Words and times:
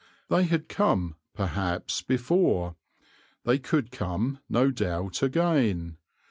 They 0.29 0.45
had 0.45 0.67
come, 0.67 1.15
perhaps, 1.35 2.01
before; 2.01 2.75
they 3.43 3.59
could 3.59 3.91
come, 3.91 4.39
no 4.49 4.71
doubt, 4.71 5.21
again. 5.21 5.97